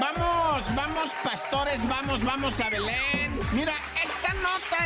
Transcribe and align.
vamos, 0.00 0.74
vamos, 0.74 1.10
pastores, 1.22 1.86
vamos, 1.88 2.24
vamos 2.24 2.60
a 2.60 2.70
Belén. 2.70 3.38
Mira, 3.52 3.74
esta 4.02 4.34
nota 4.34 4.76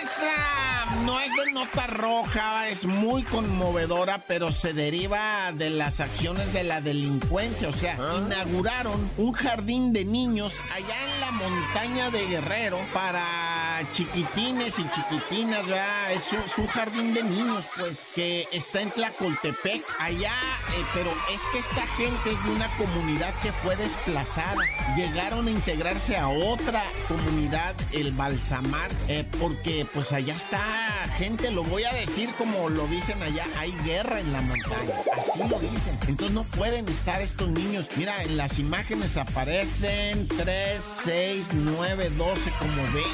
es. 0.00 0.10
Ah, 0.22 0.86
no 1.04 1.20
es 1.20 1.30
de 1.36 1.52
nota 1.52 1.86
roja, 1.86 2.68
es 2.68 2.84
muy 2.84 3.22
conmovedora, 3.22 4.18
pero 4.26 4.50
se 4.52 4.72
deriva 4.72 5.52
de 5.52 5.70
las 5.70 6.00
acciones 6.00 6.52
de 6.52 6.64
la 6.64 6.80
delincuencia. 6.80 7.68
O 7.68 7.72
sea, 7.72 7.96
ah. 8.00 8.22
inauguraron 8.26 9.10
un 9.16 9.32
jardín 9.32 9.92
de 9.92 10.04
niños 10.04 10.54
allá 10.74 11.14
en 11.14 11.20
la 11.20 11.30
montaña 11.32 12.10
de 12.10 12.26
Guerrero 12.26 12.78
para 12.92 13.55
chiquitines 13.92 14.78
y 14.78 14.88
chiquitinas, 14.90 15.66
¿verdad? 15.66 16.12
Es 16.12 16.58
un, 16.58 16.66
jardín 16.66 17.14
de 17.14 17.22
niños, 17.22 17.64
pues, 17.76 18.06
que 18.14 18.46
está 18.52 18.80
en 18.80 18.90
Tlacoltepec, 18.90 19.82
allá, 19.98 20.34
eh, 20.76 20.84
pero 20.94 21.10
es 21.32 21.40
que 21.52 21.58
esta 21.58 21.86
gente 21.96 22.32
es 22.32 22.44
de 22.44 22.50
una 22.50 22.68
comunidad 22.76 23.34
que 23.40 23.52
fue 23.52 23.76
desplazada. 23.76 24.64
Llegaron 24.96 25.46
a 25.46 25.50
integrarse 25.50 26.16
a 26.16 26.28
otra 26.28 26.82
comunidad, 27.08 27.74
el 27.92 28.12
Balsamar, 28.12 28.90
eh, 29.08 29.24
porque 29.38 29.86
pues 29.92 30.12
allá 30.12 30.34
está 30.34 31.06
gente, 31.16 31.50
lo 31.50 31.64
voy 31.64 31.84
a 31.84 31.92
decir 31.92 32.28
como 32.36 32.68
lo 32.68 32.86
dicen 32.88 33.22
allá, 33.22 33.46
hay 33.58 33.72
guerra 33.84 34.20
en 34.20 34.32
la 34.32 34.42
montaña, 34.42 34.94
así 35.16 35.38
lo 35.48 35.58
dicen. 35.58 35.98
Entonces 36.08 36.34
no 36.34 36.44
pueden 36.44 36.86
estar 36.88 37.22
estos 37.22 37.48
niños. 37.48 37.88
Mira, 37.96 38.22
en 38.22 38.36
las 38.36 38.58
imágenes 38.58 39.16
aparecen 39.16 40.28
3, 40.28 40.82
6, 41.04 41.48
9, 41.54 42.10
12, 42.16 42.50
como 42.58 42.82
20 42.82 43.06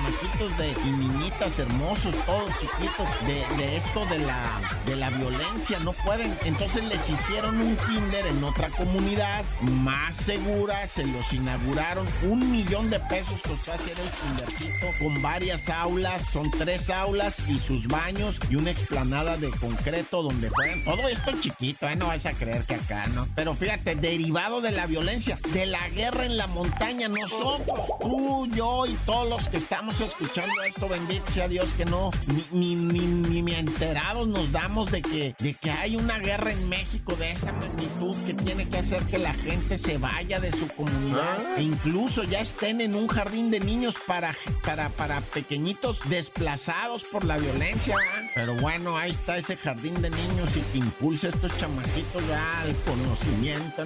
chamaquitos 0.00 0.56
de, 0.58 0.70
y 0.84 0.90
niñitas 0.90 1.58
hermosos, 1.58 2.14
todos 2.26 2.50
chiquitos, 2.58 3.08
de, 3.26 3.76
esto 3.76 4.04
de 4.06 4.18
la, 4.18 4.60
de 4.86 4.96
la 4.96 5.10
violencia, 5.10 5.78
no 5.80 5.92
pueden. 5.92 6.36
Entonces 6.44 6.84
les 6.84 7.08
hicieron 7.08 7.60
un 7.60 7.76
kinder 7.76 8.26
en 8.26 8.42
otra 8.44 8.68
comunidad 8.70 9.44
más 9.62 10.16
segura, 10.16 10.86
se 10.86 11.04
los 11.06 11.32
inauguraron, 11.32 12.06
un 12.22 12.50
millón 12.50 12.90
de 12.90 13.00
pesos 13.00 13.40
costó 13.46 13.72
hacer 13.72 13.96
el 13.98 14.10
kindercito 14.10 14.86
con 14.98 15.20
varias 15.22 15.68
aulas, 15.68 16.26
son 16.26 16.50
tres 16.50 16.90
aulas 16.90 17.38
y 17.48 17.58
sus 17.58 17.86
baños 17.86 18.38
y 18.48 18.56
una 18.56 18.70
explanada 18.70 19.36
de 19.36 19.50
concreto 19.50 20.22
donde 20.22 20.48
juegan. 20.48 20.82
Todo 20.84 21.08
esto 21.08 21.32
chiquito, 21.40 21.88
¿eh? 21.88 21.96
No 21.96 22.08
vas 22.08 22.26
a 22.26 22.32
creer 22.32 22.64
que 22.64 22.74
acá, 22.74 23.06
¿no? 23.08 23.26
Pero 23.34 23.54
fíjate, 23.54 23.96
derivado 23.96 24.60
de 24.60 24.72
la 24.72 24.86
violencia, 24.86 25.38
de 25.52 25.66
la 25.66 25.88
guerra 25.90 26.24
en 26.24 26.36
la 26.36 26.46
montaña, 26.46 27.08
nosotros, 27.08 27.88
tú, 28.00 28.46
yo 28.54 28.86
y 28.86 28.94
todos 29.04 29.28
los 29.28 29.48
que 29.48 29.58
estamos 29.58 29.89
escuchando 29.98 30.62
esto, 30.62 30.88
bendito 30.88 31.28
sea 31.32 31.48
Dios 31.48 31.74
que 31.74 31.84
no, 31.84 32.10
ni, 32.52 32.76
ni, 32.76 33.06
ni, 33.06 33.42
ni 33.42 33.54
enterados 33.54 34.28
nos 34.28 34.52
damos 34.52 34.90
de 34.92 35.02
que, 35.02 35.34
de 35.38 35.54
que 35.54 35.70
hay 35.70 35.96
una 35.96 36.18
guerra 36.18 36.52
en 36.52 36.68
México 36.68 37.16
de 37.16 37.32
esa 37.32 37.52
magnitud 37.52 38.14
que 38.24 38.34
tiene 38.34 38.68
que 38.68 38.78
hacer 38.78 39.02
que 39.04 39.18
la 39.18 39.34
gente 39.34 39.76
se 39.76 39.98
vaya 39.98 40.38
de 40.38 40.52
su 40.52 40.68
comunidad 40.68 41.44
ah. 41.44 41.54
e 41.56 41.62
incluso 41.62 42.22
ya 42.22 42.40
estén 42.40 42.80
en 42.80 42.94
un 42.94 43.08
jardín 43.08 43.50
de 43.50 43.58
niños 43.58 43.96
para, 44.06 44.36
para, 44.64 44.90
para 44.90 45.20
pequeñitos 45.20 46.08
desplazados 46.08 47.02
por 47.04 47.24
la 47.24 47.36
violencia. 47.38 47.96
Pero 48.34 48.54
bueno, 48.54 48.96
ahí 48.96 49.10
está 49.10 49.38
ese 49.38 49.56
jardín 49.56 50.00
de 50.00 50.10
niños 50.10 50.56
y 50.56 50.60
que 50.72 50.78
impulsa 50.78 51.26
a 51.26 51.30
estos 51.30 51.56
chamaquitos 51.58 52.26
ya 52.28 52.60
al 52.60 52.76
conocimiento, 52.84 53.84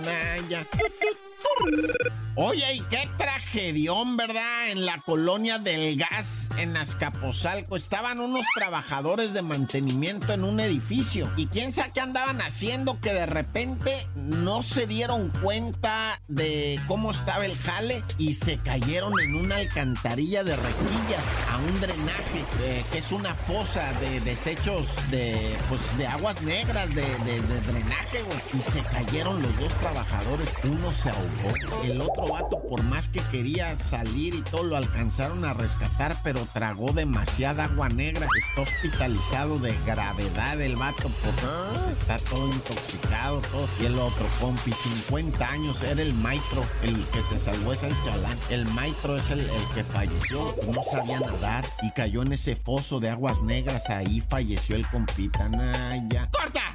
ya. 0.50 0.66
Oye, 2.36 2.74
y 2.74 2.80
qué 2.80 3.08
tragedión, 3.16 4.16
¿verdad? 4.16 4.70
En 4.70 4.84
la 4.84 4.98
colonia 4.98 5.60
del 5.60 5.96
gas, 5.96 6.48
en 6.58 6.76
Azcapotzalco, 6.76 7.76
estaban 7.76 8.18
unos 8.18 8.44
trabajadores 8.56 9.32
de 9.32 9.42
mantenimiento 9.42 10.32
en 10.32 10.42
un 10.42 10.58
edificio. 10.58 11.30
¿Y 11.36 11.46
quién 11.46 11.72
sabe 11.72 11.92
qué 11.94 12.00
andaban 12.00 12.42
haciendo 12.42 12.98
que 13.00 13.12
de 13.12 13.26
repente 13.26 14.08
no 14.16 14.64
se 14.64 14.88
dieron 14.88 15.30
cuenta 15.42 16.20
de 16.26 16.80
cómo 16.88 17.12
estaba 17.12 17.46
el 17.46 17.56
jale 17.56 18.02
y 18.18 18.34
se 18.34 18.58
cayeron 18.58 19.12
en 19.20 19.36
una 19.36 19.56
alcantarilla 19.56 20.42
de 20.42 20.56
requillas 20.56 21.24
a 21.52 21.58
un 21.58 21.80
drenaje, 21.80 22.44
eh, 22.62 22.84
que 22.90 22.98
es 22.98 23.12
una 23.12 23.32
fosa 23.34 23.92
de 24.00 24.18
desechos 24.22 24.88
de, 25.12 25.56
pues, 25.68 25.80
de 25.98 26.08
aguas 26.08 26.42
negras, 26.42 26.92
de, 26.96 27.04
drenaje, 27.04 28.22
güey. 28.24 28.38
Y 28.54 28.58
se 28.58 28.80
cayeron 28.80 29.40
los 29.40 29.56
dos 29.56 29.72
trabajadores, 29.74 30.52
uno 30.64 30.92
se 30.92 31.10
ahogó, 31.10 31.84
el 31.84 32.00
otro 32.00 32.23
vato, 32.26 32.60
por 32.68 32.82
más 32.82 33.08
que 33.08 33.20
quería 33.30 33.76
salir 33.76 34.34
y 34.34 34.42
todo, 34.42 34.64
lo 34.64 34.76
alcanzaron 34.76 35.44
a 35.44 35.54
rescatar, 35.54 36.16
pero 36.22 36.46
tragó 36.52 36.92
demasiada 36.92 37.64
agua 37.64 37.88
negra. 37.88 38.26
Está 38.48 38.62
hospitalizado 38.62 39.58
de 39.58 39.74
gravedad 39.86 40.60
el 40.60 40.76
vato, 40.76 41.10
porque 41.22 41.46
pues, 41.72 41.98
está 41.98 42.18
todo 42.18 42.48
intoxicado, 42.48 43.40
todo. 43.40 43.68
Y 43.80 43.86
el 43.86 43.98
otro 43.98 44.26
compi, 44.40 44.72
50 44.72 45.46
años, 45.46 45.82
era 45.82 46.02
el 46.02 46.14
maestro, 46.14 46.64
el 46.82 47.04
que 47.06 47.22
se 47.22 47.38
salvó 47.38 47.72
es 47.72 47.82
el 47.82 47.94
chalán. 48.04 48.38
El 48.50 48.66
maestro 48.66 49.16
es 49.16 49.30
el, 49.30 49.40
el 49.40 49.64
que 49.74 49.84
falleció, 49.84 50.54
no 50.74 50.82
sabía 50.90 51.20
nadar 51.20 51.64
y 51.82 51.90
cayó 51.92 52.22
en 52.22 52.32
ese 52.32 52.56
foso 52.56 53.00
de 53.00 53.10
aguas 53.10 53.42
negras. 53.42 53.88
Ahí 53.90 54.20
falleció 54.20 54.76
el 54.76 54.86
compita. 54.88 55.50
ya. 56.08 56.28
¡Corta! 56.30 56.74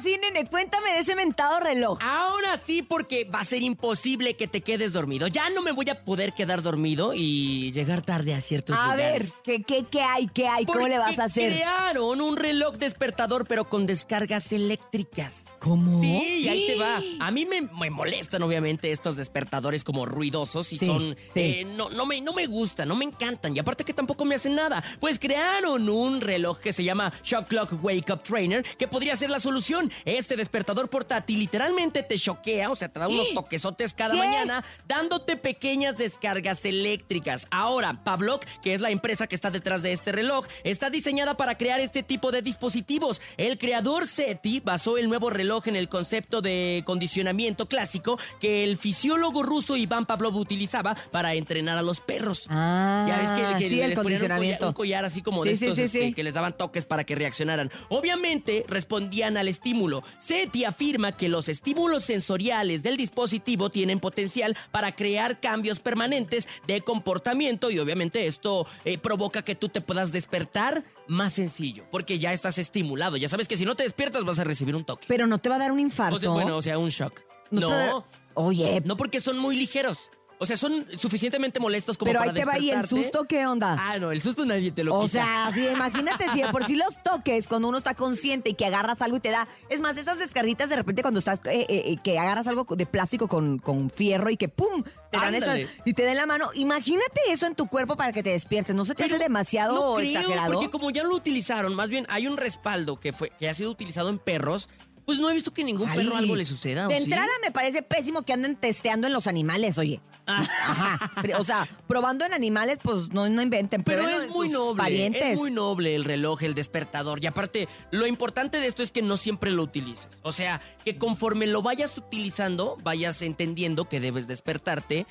Ahora 0.00 0.14
sí, 0.14 0.18
nene, 0.18 0.48
cuéntame 0.48 0.92
de 0.92 1.00
ese 1.00 1.14
mentado 1.14 1.60
reloj. 1.60 1.98
Ahora 2.02 2.56
sí, 2.56 2.80
porque 2.80 3.24
va 3.24 3.40
a 3.40 3.44
ser 3.44 3.62
imposible 3.62 4.34
que 4.34 4.48
te 4.48 4.62
quedes 4.62 4.94
dormido. 4.94 5.26
Ya 5.26 5.50
no 5.50 5.60
me 5.60 5.72
voy 5.72 5.90
a 5.90 6.04
poder 6.04 6.32
quedar 6.32 6.62
dormido 6.62 7.12
y 7.12 7.70
llegar 7.72 8.00
tarde 8.00 8.32
a 8.32 8.40
ciertos 8.40 8.74
a 8.78 8.92
lugares. 8.92 9.40
A 9.44 9.50
ver, 9.50 9.62
¿qué, 9.66 9.84
qué, 9.90 10.00
hay? 10.00 10.26
¿Qué 10.28 10.48
hay? 10.48 10.64
¿Cómo 10.64 10.88
le 10.88 10.96
vas 10.96 11.18
a 11.18 11.24
hacer? 11.24 11.52
crearon 11.52 12.22
un 12.22 12.38
reloj 12.38 12.76
despertador, 12.76 13.46
pero 13.46 13.68
con 13.68 13.84
descargas 13.84 14.52
eléctricas. 14.52 15.44
¿Cómo? 15.58 16.00
Sí, 16.00 16.48
ahí 16.48 16.66
te 16.68 16.76
va. 16.76 17.02
A 17.18 17.30
mí 17.30 17.44
me, 17.44 17.60
molestan, 17.90 18.42
obviamente, 18.42 18.92
estos 18.92 19.16
despertadores 19.16 19.84
como 19.84 20.06
ruidosos 20.06 20.72
y 20.72 20.78
son... 20.78 21.14
Eh, 21.34 21.66
no, 21.76 21.90
no, 21.90 22.06
me, 22.06 22.22
no 22.22 22.32
me 22.32 22.46
gustan, 22.46 22.88
no 22.88 22.96
me 22.96 23.04
encantan. 23.04 23.54
Y 23.54 23.58
aparte 23.58 23.84
que 23.84 23.92
tampoco 23.92 24.24
me 24.24 24.36
hacen 24.36 24.54
nada. 24.54 24.82
Pues 24.98 25.18
crearon 25.18 25.90
un 25.90 26.22
reloj 26.22 26.58
que 26.58 26.72
se 26.72 26.84
llama 26.84 27.12
Shock 27.22 27.48
Clock 27.48 27.84
Wake 27.84 28.10
Up 28.10 28.22
Trainer, 28.22 28.64
que 28.78 28.88
podría 28.88 29.14
ser 29.16 29.28
la 29.28 29.38
solución 29.38 29.89
este 30.04 30.36
despertador 30.36 30.88
portátil 30.88 31.38
literalmente 31.38 32.02
te 32.02 32.18
choquea, 32.18 32.70
o 32.70 32.74
sea, 32.74 32.88
te 32.88 33.00
da 33.00 33.08
unos 33.08 33.32
toquesotes 33.34 33.94
cada 33.94 34.14
mañana, 34.14 34.64
dándote 34.86 35.36
pequeñas 35.36 35.96
descargas 35.96 36.64
eléctricas. 36.64 37.46
Ahora, 37.50 38.04
Pavlok, 38.04 38.44
que 38.62 38.74
es 38.74 38.80
la 38.80 38.90
empresa 38.90 39.26
que 39.26 39.34
está 39.34 39.50
detrás 39.50 39.82
de 39.82 39.92
este 39.92 40.12
reloj, 40.12 40.46
está 40.64 40.90
diseñada 40.90 41.36
para 41.36 41.56
crear 41.56 41.80
este 41.80 42.02
tipo 42.02 42.30
de 42.30 42.42
dispositivos. 42.42 43.20
El 43.36 43.58
creador 43.58 44.06
SETI 44.06 44.60
basó 44.60 44.98
el 44.98 45.08
nuevo 45.08 45.30
reloj 45.30 45.68
en 45.68 45.76
el 45.76 45.88
concepto 45.88 46.40
de 46.40 46.82
condicionamiento 46.86 47.66
clásico 47.66 48.18
que 48.40 48.64
el 48.64 48.76
fisiólogo 48.76 49.42
ruso 49.42 49.76
Iván 49.76 50.06
Pavlov 50.06 50.36
utilizaba 50.36 50.94
para 51.10 51.34
entrenar 51.34 51.78
a 51.78 51.82
los 51.82 52.00
perros. 52.00 52.46
Ah, 52.48 53.06
ya 53.08 53.18
ves 53.18 53.30
que, 53.32 53.68
sí, 53.68 53.80
el 53.80 53.94
condicionamiento. 53.94 54.68
Un, 54.68 54.74
collar, 54.74 55.04
así 55.04 55.22
como 55.22 55.44
de 55.44 55.52
estos 55.52 55.78
este, 55.78 56.12
que 56.12 56.22
les 56.22 56.34
daban 56.34 56.56
toques 56.56 56.84
para 56.84 57.04
que 57.04 57.14
reaccionaran. 57.14 57.70
Obviamente 57.88 58.64
respondían 58.68 59.36
al 59.36 59.48
estímulo. 59.48 59.79
SETI 60.18 60.64
afirma 60.64 61.12
que 61.12 61.28
los 61.28 61.48
estímulos 61.48 62.04
sensoriales 62.04 62.82
del 62.82 62.96
dispositivo 62.96 63.70
tienen 63.70 64.00
potencial 64.00 64.56
para 64.70 64.94
crear 64.94 65.40
cambios 65.40 65.78
permanentes 65.78 66.48
de 66.66 66.80
comportamiento 66.80 67.70
y 67.70 67.78
obviamente 67.78 68.26
esto 68.26 68.66
eh, 68.84 68.98
provoca 68.98 69.42
que 69.42 69.54
tú 69.54 69.68
te 69.68 69.80
puedas 69.80 70.12
despertar 70.12 70.84
más 71.08 71.34
sencillo, 71.34 71.84
porque 71.90 72.18
ya 72.18 72.32
estás 72.32 72.58
estimulado. 72.58 73.16
Ya 73.16 73.28
sabes 73.28 73.48
que 73.48 73.56
si 73.56 73.64
no 73.64 73.74
te 73.74 73.82
despiertas 73.82 74.24
vas 74.24 74.38
a 74.38 74.44
recibir 74.44 74.74
un 74.76 74.84
toque. 74.84 75.06
Pero 75.08 75.26
no 75.26 75.38
te 75.38 75.48
va 75.48 75.56
a 75.56 75.58
dar 75.58 75.72
un 75.72 75.80
infarto. 75.80 76.32
bueno, 76.32 76.56
o 76.56 76.62
sea, 76.62 76.78
un 76.78 76.88
shock. 76.88 77.20
No. 77.50 78.06
Oye. 78.34 78.80
No 78.84 78.96
porque 78.96 79.20
son 79.20 79.38
muy 79.38 79.56
ligeros. 79.56 80.10
O 80.42 80.46
sea, 80.46 80.56
son 80.56 80.86
suficientemente 80.96 81.60
molestos 81.60 81.98
como 81.98 82.08
Pero 82.08 82.20
para 82.20 82.30
ahí 82.30 82.38
te 82.38 82.46
va 82.46 82.58
y 82.58 82.70
el 82.70 82.88
susto, 82.88 83.24
¿qué 83.24 83.46
onda? 83.46 83.76
Ah, 83.78 83.98
no, 83.98 84.10
el 84.10 84.22
susto 84.22 84.46
nadie 84.46 84.72
te 84.72 84.82
lo 84.82 84.98
quita. 85.00 85.04
O 85.04 85.08
sea, 85.08 85.52
imagínate 85.74 86.24
si 86.32 86.42
por 86.50 86.64
si 86.64 86.76
los 86.76 87.02
toques 87.02 87.46
cuando 87.46 87.68
uno 87.68 87.76
está 87.76 87.92
consciente 87.94 88.48
y 88.48 88.54
que 88.54 88.64
agarras 88.64 89.02
algo 89.02 89.18
y 89.18 89.20
te 89.20 89.28
da. 89.28 89.46
Es 89.68 89.82
más, 89.82 89.98
esas 89.98 90.18
descarguitas 90.18 90.70
de 90.70 90.76
repente 90.76 91.02
cuando 91.02 91.18
estás, 91.18 91.40
eh, 91.40 91.66
eh, 91.68 91.82
eh, 91.88 91.96
que 92.02 92.18
agarras 92.18 92.46
algo 92.46 92.64
de 92.64 92.86
plástico 92.86 93.28
con, 93.28 93.58
con 93.58 93.90
fierro 93.90 94.30
y 94.30 94.38
que 94.38 94.48
¡pum! 94.48 94.82
Te 95.10 95.18
dan 95.18 95.34
esas 95.34 95.58
y 95.84 95.92
te 95.92 96.04
den 96.04 96.16
la 96.16 96.24
mano. 96.24 96.46
Imagínate 96.54 97.20
eso 97.28 97.46
en 97.46 97.54
tu 97.54 97.66
cuerpo 97.66 97.98
para 97.98 98.12
que 98.12 98.22
te 98.22 98.30
despiertes. 98.30 98.74
¿No 98.74 98.86
se 98.86 98.94
te 98.94 99.04
hace 99.04 99.18
demasiado 99.18 99.74
no 99.74 99.96
creo, 99.96 100.20
exagerado? 100.20 100.54
Porque 100.54 100.70
como 100.70 100.90
ya 100.90 101.04
lo 101.04 101.14
utilizaron, 101.14 101.74
más 101.74 101.90
bien 101.90 102.06
hay 102.08 102.26
un 102.26 102.38
respaldo 102.38 102.98
que, 102.98 103.12
fue, 103.12 103.28
que 103.28 103.50
ha 103.50 103.52
sido 103.52 103.70
utilizado 103.70 104.08
en 104.08 104.18
perros 104.18 104.70
Pues 105.04 105.18
no 105.18 105.28
he 105.28 105.34
visto 105.34 105.52
que 105.52 105.64
ningún 105.64 105.86
perro 105.90 106.16
algo 106.16 106.34
le 106.34 106.46
suceda. 106.46 106.86
De 106.86 106.96
entrada 106.96 107.28
me 107.42 107.50
parece 107.50 107.82
pésimo 107.82 108.22
que 108.22 108.32
anden 108.32 108.56
testeando 108.56 109.06
en 109.06 109.12
los 109.12 109.26
animales, 109.26 109.76
oye. 109.76 110.00
Ajá. 110.38 111.12
O 111.38 111.44
sea, 111.44 111.68
probando 111.86 112.24
en 112.24 112.32
animales, 112.32 112.78
pues 112.82 113.10
no, 113.10 113.28
no 113.28 113.42
inventen. 113.42 113.82
Pero, 113.84 114.08
es 114.08 114.28
muy 114.28 114.48
noble. 114.48 115.06
Es 115.06 115.38
muy 115.38 115.50
noble 115.50 115.94
el 115.94 116.04
reloj, 116.04 116.42
el 116.42 116.54
despertador. 116.54 117.22
Y 117.22 117.26
aparte, 117.26 117.68
lo 117.90 118.06
importante 118.06 118.58
de 118.58 118.66
esto 118.66 118.82
es 118.82 118.90
que 118.90 119.02
no 119.02 119.16
siempre 119.16 119.52
lo 119.52 119.62
utilices. 119.62 120.20
O 120.22 120.32
sea, 120.32 120.60
que 120.84 120.96
conforme 120.98 121.46
lo 121.46 121.62
vayas 121.62 121.96
utilizando, 121.96 122.76
vayas 122.82 123.22
entendiendo 123.22 123.88
que 123.88 124.00
debes 124.00 124.26
despertarte 124.26 125.06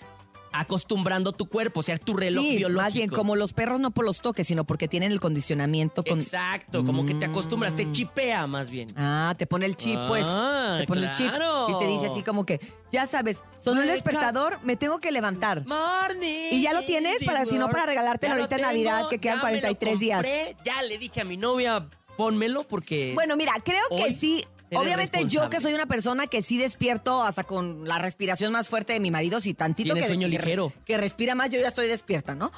acostumbrando 0.51 1.31
tu 1.31 1.47
cuerpo, 1.47 1.81
o 1.81 1.83
sea, 1.83 1.97
tu 1.97 2.15
reloj 2.15 2.43
sí, 2.43 2.57
biológico. 2.57 2.83
Más 2.83 2.93
bien, 2.93 3.09
como 3.09 3.35
los 3.35 3.53
perros 3.53 3.79
no 3.79 3.91
por 3.91 4.05
los 4.05 4.21
toques, 4.21 4.47
sino 4.47 4.63
porque 4.63 4.87
tienen 4.87 5.11
el 5.11 5.19
condicionamiento 5.19 6.03
con. 6.03 6.19
Exacto, 6.19 6.85
como 6.85 7.05
que 7.05 7.13
te 7.13 7.25
acostumbras, 7.25 7.75
te 7.75 7.85
mm. 7.85 7.91
chipea 7.91 8.47
más 8.47 8.69
bien. 8.69 8.87
Ah, 8.95 9.35
te 9.37 9.45
pone 9.45 9.65
el 9.65 9.75
chip, 9.75 9.99
pues. 10.07 10.25
Ah, 10.25 10.77
te 10.79 10.87
pone 10.87 11.05
el 11.05 11.11
chip 11.11 11.31
y 11.69 11.77
te 11.77 11.87
dice 11.87 12.07
así 12.07 12.23
como 12.23 12.45
que, 12.45 12.59
ya 12.91 13.07
sabes, 13.07 13.43
sonó 13.57 13.81
el 13.81 13.87
despertador, 13.87 14.59
me 14.63 14.75
tengo 14.75 14.99
que 14.99 15.11
levantar. 15.11 15.65
Morning. 15.65 16.49
Y 16.51 16.61
ya 16.61 16.73
lo 16.73 16.83
tienes 16.83 17.23
para, 17.23 17.45
si 17.45 17.57
no, 17.57 17.69
para 17.69 17.85
regalártelo 17.85 18.33
ahorita 18.35 18.55
en 18.55 18.61
Navidad, 18.61 19.09
que 19.09 19.19
quedan 19.19 19.39
43 19.39 19.99
días. 19.99 20.25
Ya 20.63 20.81
le 20.83 20.97
dije 20.97 21.21
a 21.21 21.25
mi 21.25 21.37
novia, 21.37 21.87
pónmelo 22.17 22.67
porque. 22.67 23.13
Bueno, 23.15 23.35
mira, 23.35 23.53
creo 23.63 23.83
que 23.89 24.13
sí 24.15 24.45
Obviamente 24.71 25.25
yo 25.25 25.49
que 25.49 25.59
soy 25.59 25.73
una 25.73 25.85
persona 25.85 26.27
que 26.27 26.41
sí 26.41 26.57
despierto 26.57 27.23
hasta 27.23 27.43
con 27.43 27.87
la 27.87 27.97
respiración 27.97 28.51
más 28.51 28.67
fuerte 28.67 28.93
de 28.93 28.99
mi 28.99 29.11
marido, 29.11 29.41
si 29.41 29.53
tantito 29.53 29.93
que, 29.95 30.05
sueño 30.05 30.27
que, 30.27 30.37
ligero. 30.37 30.73
que 30.85 30.97
respira 30.97 31.35
más, 31.35 31.49
yo 31.49 31.59
ya 31.59 31.67
estoy 31.67 31.87
despierta, 31.87 32.35
¿no? 32.35 32.51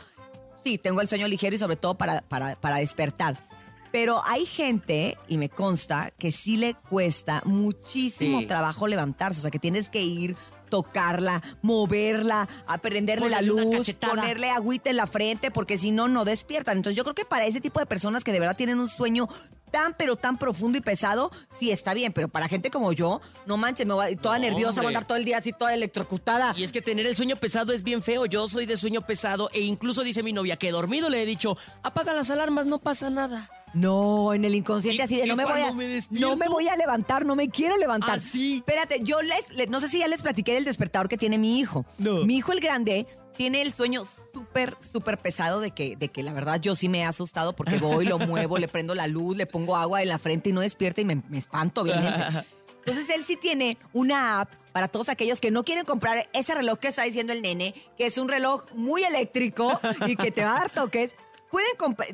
Sí, 0.64 0.78
tengo 0.78 1.02
el 1.02 1.08
sueño 1.08 1.28
ligero 1.28 1.56
y 1.56 1.60
sobre 1.60 1.76
todo 1.76 1.96
para, 1.96 2.22
para, 2.22 2.56
para 2.56 2.78
despertar. 2.78 3.48
Pero 3.92 4.22
hay 4.26 4.46
gente, 4.46 5.18
y 5.28 5.38
me 5.38 5.50
consta, 5.50 6.12
que 6.18 6.32
sí 6.32 6.56
le 6.56 6.76
cuesta 6.76 7.42
muchísimo 7.46 8.42
trabajo 8.48 8.88
levantarse. 8.88 9.40
O 9.40 9.42
sea, 9.42 9.52
que 9.52 9.60
tienes 9.60 9.90
que 9.90 10.02
ir, 10.02 10.38
tocarla, 10.70 11.44
moverla, 11.62 12.48
aprenderle 12.66 13.30
la 13.30 13.42
luz, 13.42 13.94
ponerle 14.00 14.50
agüita 14.50 14.90
en 14.90 14.96
la 14.96 15.08
frente, 15.08 15.52
porque 15.52 15.78
si 15.78 15.92
no, 15.92 16.08
no 16.08 16.24
despiertan. 16.24 16.78
Entonces 16.78 16.96
yo 16.96 17.04
creo 17.04 17.16
que 17.16 17.26
para 17.26 17.46
ese 17.46 17.60
tipo 17.60 17.80
de 17.82 17.86
personas 17.86 18.24
que 18.24 18.32
de 18.32 18.40
verdad 18.40 18.56
tienen 18.56 18.80
un 18.80 18.88
sueño 18.88 19.28
tan, 19.72 19.96
pero 19.98 20.16
tan 20.16 20.38
profundo 20.38 20.78
y 20.78 20.82
pesado, 20.82 21.32
sí 21.58 21.72
está 21.72 21.94
bien. 21.94 22.14
Pero 22.14 22.28
para 22.28 22.48
gente 22.48 22.70
como 22.70 22.94
yo, 22.94 23.22
no 23.46 23.58
manches, 23.58 23.88
me 23.88 23.94
voy 23.94 24.16
toda 24.16 24.38
nerviosa, 24.38 24.82
voy 24.82 24.88
a 24.88 24.90
andar 24.90 25.06
todo 25.06 25.18
el 25.18 25.26
día 25.26 25.38
así, 25.38 25.54
toda 25.54 25.74
electrocutada. 25.74 26.54
Y 26.58 26.64
es 26.64 26.72
que 26.72 26.82
tener 26.82 27.06
el 27.08 27.16
sueño 27.16 27.38
pesado 27.38 27.74
es 27.74 27.84
bien 27.84 28.02
feo. 28.02 28.26
Yo 28.26 28.48
soy 28.48 28.66
de 28.66 28.78
sueño 28.78 29.02
pesado 29.02 29.50
e 29.54 29.62
incluso 29.62 30.04
dice 30.04 30.24
mi 30.24 30.34
novia 30.34 30.58
que 30.58 30.72
dormido 30.72 31.10
le 31.10 31.24
he 31.24 31.26
dicho, 31.26 31.58
apaga 31.84 32.14
las 32.14 32.30
alarmas, 32.30 32.66
no 32.66 32.80
pasa 32.80 33.10
nada. 33.10 33.50
No, 33.74 34.34
en 34.34 34.44
el 34.44 34.54
inconsciente 34.54 35.04
así 35.04 35.18
de 35.18 35.26
no 35.28 35.36
me 35.36 35.46
voy 35.46 35.62
a 35.62 35.72
no 36.10 36.36
me 36.36 36.50
voy 36.50 36.68
a 36.68 36.76
levantar, 36.76 37.26
no 37.26 37.36
me 37.36 37.50
quiero 37.50 37.78
levantar. 37.78 38.20
Sí. 38.20 38.58
Espérate, 38.58 39.00
yo 39.02 39.22
les, 39.22 39.70
no 39.70 39.80
sé 39.80 39.88
si 39.88 40.00
ya 40.00 40.08
les 40.08 40.22
platiqué 40.22 40.54
del 40.54 40.66
despertador 40.66 41.08
que 41.08 41.18
tiene 41.18 41.38
mi 41.38 41.60
hijo. 41.60 41.86
No. 41.98 42.26
Mi 42.26 42.38
hijo 42.38 42.52
el 42.52 42.60
grande 42.60 43.08
tiene 43.38 43.62
el 43.62 43.74
sueño 43.74 44.04
súper, 44.52 44.76
súper 44.80 45.18
pesado 45.18 45.62
de 45.62 45.72
que, 45.72 45.96
de 45.96 46.10
que 46.10 46.24
la 46.24 46.34
verdad 46.34 46.60
yo 46.60 46.76
sí 46.76 46.90
me 46.90 47.00
he 47.00 47.04
asustado 47.06 47.54
porque 47.54 47.78
voy, 47.78 48.06
lo 48.06 48.20
muevo, 48.20 48.58
le 48.58 48.68
prendo 48.68 48.94
la 48.96 49.08
luz, 49.08 49.38
le 49.38 49.46
pongo 49.46 49.78
agua 49.78 50.02
en 50.02 50.10
la 50.10 50.20
frente 50.20 50.50
y 50.50 50.54
no 50.54 50.60
despierta 50.60 51.00
y 51.00 51.06
me, 51.06 51.22
espanto, 51.34 51.82
obviamente. 51.82 52.46
Entonces 52.86 53.10
él 53.10 53.24
sí 53.26 53.38
tiene 53.38 53.78
una 53.94 54.42
app 54.42 54.54
para 54.74 54.88
todos 54.88 55.08
aquellos 55.08 55.40
que 55.40 55.52
no 55.52 55.64
quieren 55.64 55.86
comprar 55.86 56.30
ese 56.34 56.54
reloj 56.54 56.80
que 56.80 56.90
está 56.90 57.04
diciendo 57.04 57.32
el 57.32 57.42
nene, 57.42 57.76
que 57.98 58.06
es 58.06 58.18
un 58.18 58.28
reloj 58.28 58.66
muy 58.74 59.04
eléctrico 59.04 59.80
y 60.06 60.16
que 60.16 60.32
te 60.32 60.44
va 60.44 60.58
a 60.58 60.60
dar 60.60 60.70
toques. 60.70 61.16
Pueden, 61.50 61.72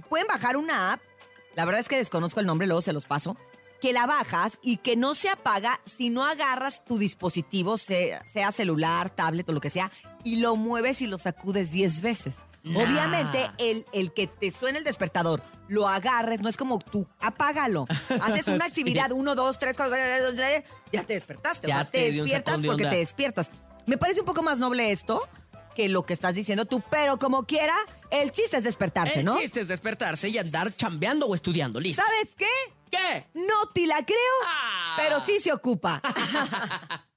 pueden 0.10 0.28
bajar 0.28 0.57
una 0.57 0.94
app, 0.94 1.01
la 1.56 1.66
verdad 1.66 1.80
es 1.80 1.88
que 1.88 1.98
desconozco 1.98 2.39
el 2.39 2.45
nombre, 2.45 2.68
luego 2.68 2.81
se 2.81 2.94
los 2.94 3.06
paso, 3.06 3.38
que 3.81 3.94
la 3.94 4.06
bajas 4.06 4.57
y 4.62 4.78
que 4.78 4.95
no 4.95 5.16
se 5.16 5.30
apaga 5.30 5.80
si 5.86 6.10
no 6.10 6.25
agarras 6.25 6.84
tu 6.86 6.98
dispositivo, 6.98 7.78
sea 7.78 8.51
celular, 8.51 9.10
tablet 9.10 9.48
o 9.50 9.54
lo 9.54 9.62
que 9.62 9.69
sea, 9.69 9.92
y 10.24 10.38
lo 10.38 10.56
mueves 10.56 11.02
y 11.02 11.08
lo 11.08 11.18
sacudes 11.18 11.72
10 11.72 12.02
veces. 12.02 12.38
Obviamente, 12.75 13.50
el, 13.58 13.86
el 13.94 14.12
que 14.12 14.28
te 14.28 14.52
suene 14.52 14.80
el 14.80 14.84
despertador, 14.84 15.42
lo 15.68 15.88
agarres, 15.88 16.42
no 16.42 16.50
es 16.50 16.58
como 16.58 16.80
tú, 16.80 17.08
apágalo. 17.19 17.86
Haces 18.22 18.48
una 18.48 18.66
actividad, 18.66 19.12
uno, 19.12 19.36
dos, 19.36 19.58
tres, 19.60 19.75
cuatro, 19.75 19.96
ya 20.92 21.04
te 21.04 21.14
despertaste. 21.14 21.68
Ya 21.68 21.86
te, 21.86 22.12
despiertas 22.12 22.60
porque 22.66 22.86
te 22.86 22.98
despiertas. 22.98 23.52
Me 23.86 23.98
parece 23.98 24.19
un 24.22 24.25
poco 24.25 24.44
más 24.44 24.60
noble 24.60 24.92
esto 24.92 25.28
que 25.75 25.88
lo 25.88 26.06
que 26.06 26.14
estás 26.14 26.34
diciendo 26.34 26.66
tú, 26.66 26.81
pero 26.90 27.20
como 27.20 27.46
quiera, 27.46 27.75
el 28.10 28.31
chiste 28.31 28.58
es 28.58 28.63
despertarse, 28.63 29.24
¿no? 29.24 29.34
El 29.36 29.42
chiste 29.42 29.62
es 29.62 29.68
despertarse 29.68 30.28
y 30.28 30.38
andar 30.40 30.74
chambeando 30.75 31.28
o 31.28 31.36
estudiando, 31.36 31.80
listo. 31.80 32.04
¿Sabes 32.04 32.36
qué? 32.36 32.48
¿Qué? 32.90 33.28
No 33.36 33.68
te 33.74 33.86
la 33.86 34.04
creo, 34.04 34.18
ah. 34.48 34.96
pero 34.98 35.20
sí 35.20 35.40
se 35.40 35.54
ocupa. 35.54 36.02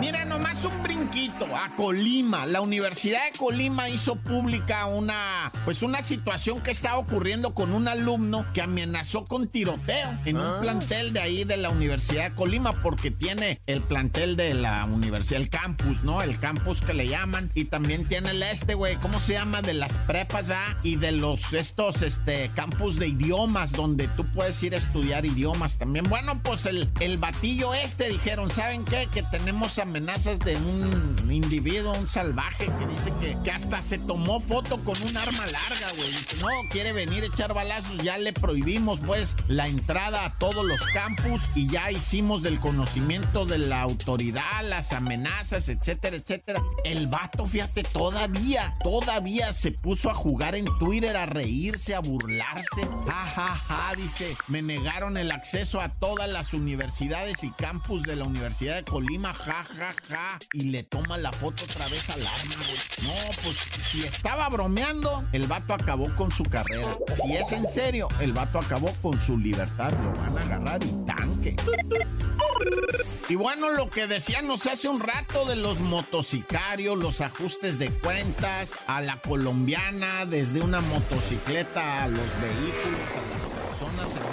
mira 0.00 0.24
nomás 0.24 0.64
un 0.64 0.82
brinquito 0.82 1.46
a 1.56 1.70
Colima. 1.76 2.46
La 2.46 2.60
Universidad 2.60 3.24
de 3.30 3.38
Colima 3.38 3.88
hizo 3.88 4.16
pública 4.16 4.86
una, 4.86 5.52
pues 5.64 5.82
una 5.82 6.02
situación 6.02 6.60
que 6.60 6.70
estaba 6.70 6.98
ocurriendo 6.98 7.54
con 7.54 7.72
un 7.72 7.88
alumno 7.88 8.44
que 8.52 8.62
amenazó 8.62 9.24
con 9.24 9.48
tiroteo 9.48 10.18
en 10.24 10.36
un 10.36 10.42
ah. 10.42 10.58
plantel 10.60 11.12
de 11.12 11.20
ahí 11.20 11.44
de 11.44 11.56
la 11.56 11.70
Universidad 11.70 12.30
de 12.30 12.34
Colima 12.34 12.72
porque 12.82 13.10
tiene 13.10 13.60
el 13.66 13.82
plantel 13.82 14.36
de 14.36 14.54
la 14.54 14.84
universidad, 14.84 15.40
el 15.40 15.48
campus, 15.48 16.02
¿no? 16.02 16.22
El 16.22 16.38
campus 16.38 16.80
que 16.80 16.94
le 16.94 17.08
llaman 17.08 17.50
y 17.54 17.66
también 17.66 18.06
tiene 18.06 18.30
el 18.30 18.42
este, 18.42 18.74
güey, 18.74 18.96
¿cómo 18.96 19.20
se 19.20 19.34
llama? 19.34 19.62
De 19.62 19.74
las 19.74 19.96
prepas, 19.98 20.48
¿verdad? 20.48 20.76
Y 20.82 20.96
de 20.96 21.12
los 21.12 21.52
estos, 21.52 22.02
este, 22.02 22.50
campus 22.54 22.98
de 22.98 23.08
idiomas 23.08 23.72
donde 23.72 24.08
tú 24.08 24.26
puedes 24.32 24.62
ir 24.62 24.74
a 24.74 24.78
estudiar 24.78 25.24
idiomas 25.24 25.78
también. 25.78 26.06
Bueno, 26.08 26.40
pues 26.42 26.66
el, 26.66 26.90
el 27.00 27.18
batillo 27.18 27.74
este 27.74 28.08
dijeron, 28.08 28.50
¿saben 28.50 28.84
qué? 28.84 29.08
Que 29.12 29.22
tenemos 29.22 29.78
amenazas 29.86 30.40
de 30.40 30.56
un 30.56 31.30
individuo, 31.30 31.92
un 31.92 32.08
salvaje 32.08 32.66
que 32.66 32.86
dice 32.88 33.12
que, 33.20 33.36
que 33.44 33.50
hasta 33.52 33.82
se 33.82 33.98
tomó 33.98 34.40
foto 34.40 34.82
con 34.82 35.00
un 35.02 35.16
arma 35.16 35.46
larga, 35.46 35.92
güey. 35.96 36.10
Dice, 36.10 36.36
no, 36.40 36.48
quiere 36.70 36.92
venir 36.92 37.22
a 37.22 37.26
echar 37.26 37.54
balazos, 37.54 37.98
ya 37.98 38.18
le 38.18 38.32
prohibimos 38.32 39.00
pues 39.00 39.36
la 39.46 39.68
entrada 39.68 40.24
a 40.24 40.32
todos 40.38 40.64
los 40.64 40.80
campus 40.92 41.42
y 41.54 41.68
ya 41.68 41.90
hicimos 41.92 42.42
del 42.42 42.58
conocimiento 42.58 43.46
de 43.46 43.58
la 43.58 43.80
autoridad, 43.82 44.64
las 44.64 44.92
amenazas, 44.92 45.68
etcétera, 45.68 46.16
etcétera. 46.16 46.62
El 46.84 47.06
vato, 47.06 47.46
fíjate, 47.46 47.84
todavía, 47.84 48.76
todavía 48.82 49.52
se 49.52 49.70
puso 49.70 50.10
a 50.10 50.14
jugar 50.14 50.56
en 50.56 50.66
Twitter, 50.78 51.16
a 51.16 51.26
reírse, 51.26 51.94
a 51.94 52.00
burlarse. 52.00 52.82
Ja, 53.06 53.24
ja, 53.34 53.54
ja, 53.54 53.94
dice, 53.96 54.36
me 54.48 54.62
negaron 54.62 55.16
el 55.16 55.30
acceso 55.30 55.80
a 55.80 55.90
todas 55.90 56.28
las 56.28 56.54
universidades 56.54 57.44
y 57.44 57.50
campus 57.52 58.02
de 58.02 58.16
la 58.16 58.24
Universidad 58.24 58.76
de 58.76 58.84
Colima, 58.84 59.32
ja, 59.32 59.64
y 60.52 60.62
le 60.70 60.82
toma 60.82 61.18
la 61.18 61.32
foto 61.32 61.64
otra 61.64 61.86
vez 61.88 62.08
al 62.10 62.26
arma, 62.26 62.54
No, 63.02 63.14
pues 63.42 63.56
si 63.90 64.04
estaba 64.04 64.48
bromeando, 64.48 65.24
el 65.32 65.46
vato 65.46 65.74
acabó 65.74 66.14
con 66.16 66.30
su 66.30 66.44
carrera. 66.44 66.96
Si 67.14 67.34
es 67.34 67.52
en 67.52 67.66
serio, 67.68 68.08
el 68.20 68.32
vato 68.32 68.58
acabó 68.58 68.92
con 69.02 69.18
su 69.20 69.36
libertad. 69.36 69.92
Lo 70.02 70.12
van 70.12 70.38
a 70.38 70.40
agarrar 70.40 70.84
y 70.84 70.92
tanque. 71.06 71.56
Y 73.28 73.34
bueno, 73.34 73.70
lo 73.70 73.90
que 73.90 74.06
decíamos 74.06 74.66
hace 74.66 74.88
un 74.88 75.00
rato 75.00 75.44
de 75.46 75.56
los 75.56 75.80
motocicarios, 75.80 76.96
los 76.96 77.20
ajustes 77.20 77.78
de 77.78 77.90
cuentas, 77.90 78.70
a 78.86 79.00
la 79.00 79.16
colombiana, 79.16 80.26
desde 80.26 80.60
una 80.60 80.80
motocicleta 80.80 82.04
a 82.04 82.08
los 82.08 82.18
vehículos, 82.18 83.00
a 83.10 83.46
las 83.46 83.55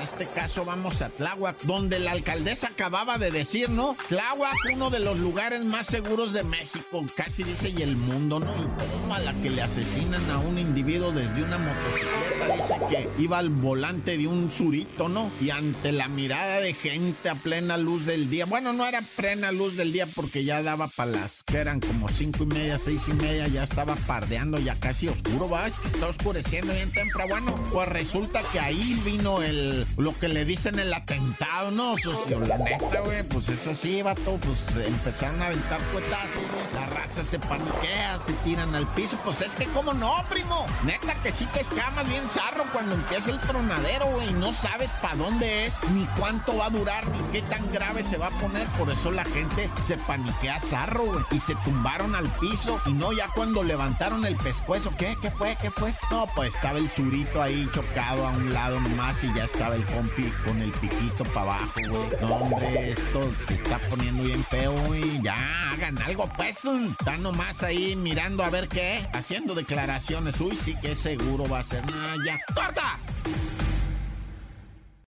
este 0.03 0.25
caso 0.27 0.65
vamos 0.65 1.01
a 1.01 1.09
Tláhuac, 1.09 1.61
donde 1.63 1.99
la 1.99 2.11
alcaldesa 2.11 2.67
acababa 2.67 3.17
de 3.17 3.31
decir, 3.31 3.69
¿no? 3.69 3.95
Tláhuac, 4.09 4.55
uno 4.73 4.89
de 4.89 4.99
los 4.99 5.17
lugares 5.19 5.63
más 5.63 5.87
seguros 5.87 6.33
de 6.33 6.43
México, 6.43 7.03
casi 7.15 7.43
dice, 7.43 7.69
y 7.69 7.81
el 7.81 7.95
mundo, 7.95 8.39
¿no? 8.39 8.53
Y 8.55 9.01
toma 9.01 9.19
la 9.19 9.33
que 9.33 9.49
le 9.49 9.61
asesinan 9.61 10.29
a 10.29 10.39
un 10.39 10.57
individuo 10.57 11.11
desde 11.11 11.43
una 11.43 11.57
motocicleta, 11.57 12.55
dice 12.55 12.75
que 12.89 13.23
iba 13.23 13.37
al 13.37 13.49
volante 13.49 14.17
de 14.17 14.27
un 14.27 14.51
surito, 14.51 15.09
¿no? 15.09 15.31
Y 15.41 15.49
ante 15.49 15.91
la 15.91 16.07
mirada 16.07 16.59
de 16.59 16.73
gente 16.73 17.29
a 17.29 17.35
plena 17.35 17.77
luz 17.77 18.05
del 18.05 18.29
día, 18.29 18.45
bueno, 18.45 18.73
no 18.73 18.85
era 18.85 19.01
plena 19.15 19.51
luz 19.51 19.77
del 19.77 19.93
día 19.93 20.07
porque 20.07 20.43
ya 20.43 20.61
daba 20.61 20.87
para 20.87 21.11
las 21.11 21.43
que 21.43 21.57
eran 21.57 21.79
como 21.79 22.09
cinco 22.09 22.43
y 22.43 22.47
media, 22.47 22.77
seis 22.77 23.07
y 23.07 23.13
media, 23.13 23.47
ya 23.47 23.63
estaba 23.63 23.95
pardeando, 23.95 24.59
ya 24.59 24.75
casi 24.75 25.07
oscuro, 25.07 25.49
va, 25.49 25.67
es 25.67 25.79
que 25.79 25.87
está 25.87 26.07
oscureciendo 26.07 26.73
bien 26.73 26.91
temprano. 26.91 27.29
Bueno, 27.29 27.63
pues 27.71 27.87
resulta 27.89 28.41
que 28.51 28.59
ahí 28.59 28.99
vino 29.05 29.41
el 29.41 29.85
lo 29.97 30.17
que 30.17 30.27
le 30.27 30.45
dicen 30.45 30.79
el 30.79 30.93
atentado, 30.93 31.71
¿no? 31.71 31.97
Socio, 31.97 32.39
la 32.39 32.57
neta, 32.57 33.01
güey, 33.01 33.23
pues 33.23 33.49
es 33.49 33.67
así, 33.67 34.01
vato, 34.01 34.39
pues 34.43 34.85
empezaron 34.85 35.41
a 35.41 35.47
aventar 35.47 35.79
cuetazos, 35.91 36.43
raza 37.15 37.29
se 37.29 37.39
paniquea, 37.39 38.19
se 38.19 38.33
tiran 38.43 38.73
al 38.75 38.87
piso, 38.93 39.17
pues 39.23 39.41
es 39.41 39.55
que, 39.55 39.65
¿cómo 39.67 39.93
no, 39.93 40.23
primo? 40.29 40.65
Neta 40.83 41.13
que 41.15 41.31
sí 41.31 41.45
te 41.53 41.61
escamas 41.61 42.07
bien 42.07 42.27
zarro 42.27 42.63
cuando 42.71 42.95
empieza 42.95 43.31
el 43.31 43.39
tronadero, 43.41 44.07
güey, 44.07 44.33
no 44.33 44.53
sabes 44.53 44.89
para 45.01 45.15
dónde 45.15 45.65
es, 45.65 45.77
ni 45.91 46.05
cuánto 46.17 46.57
va 46.57 46.67
a 46.67 46.69
durar, 46.69 47.07
ni 47.09 47.19
qué 47.31 47.41
tan 47.43 47.71
grave 47.71 48.03
se 48.03 48.17
va 48.17 48.27
a 48.27 48.31
poner, 48.31 48.67
por 48.77 48.89
eso 48.91 49.11
la 49.11 49.25
gente 49.25 49.69
se 49.81 49.97
paniquea 49.97 50.59
zarro, 50.59 51.05
güey, 51.05 51.23
y 51.31 51.39
se 51.39 51.55
tumbaron 51.55 52.15
al 52.15 52.29
piso, 52.39 52.79
y 52.85 52.93
no 52.93 53.11
ya 53.13 53.27
cuando 53.29 53.63
levantaron 53.63 54.25
el 54.25 54.35
pescuezo, 54.37 54.91
¿qué? 54.97 55.15
¿Qué 55.21 55.31
fue? 55.31 55.57
¿Qué 55.61 55.69
fue? 55.69 55.93
No, 56.11 56.27
pues 56.35 56.55
estaba 56.55 56.79
el 56.79 56.89
surito 56.89 57.41
ahí 57.41 57.69
chocado 57.73 58.25
a 58.25 58.31
un 58.31 58.53
lado 58.53 58.79
nomás 58.79 59.23
y 59.23 59.33
ya 59.33 59.45
estaba 59.45 59.75
el 59.75 59.83
compi 59.85 60.31
con 60.45 60.57
el 60.59 60.71
piquito 60.71 61.23
para 61.25 61.41
abajo, 61.41 61.71
güey. 61.75 62.09
No, 62.21 62.35
hombre, 62.35 62.91
esto 62.91 63.29
se 63.47 63.55
está 63.55 63.77
poniendo 63.89 64.23
bien 64.23 64.43
feo, 64.45 64.71
güey. 64.87 65.21
Ya, 65.21 65.69
hagan 65.71 66.01
algo, 66.01 66.29
pues. 66.37 66.57
Están 67.03 67.21
nomás 67.21 67.61
ahí 67.63 67.97
mirando 67.97 68.45
a 68.45 68.49
ver 68.49 68.69
qué, 68.69 69.05
haciendo 69.11 69.53
declaraciones. 69.53 70.39
Uy, 70.39 70.55
sí 70.55 70.73
que 70.79 70.95
seguro 70.95 71.43
va 71.49 71.59
a 71.59 71.63
ser. 71.63 71.85
nada 71.91 72.15
ya. 72.25 72.39
¡Corta! 72.55 72.97